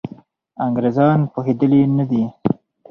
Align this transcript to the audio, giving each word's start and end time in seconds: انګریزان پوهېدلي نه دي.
انګریزان 0.65 1.19
پوهېدلي 1.33 1.81
نه 1.97 2.05
دي. 2.09 2.23